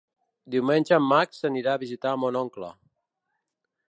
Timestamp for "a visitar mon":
1.75-2.39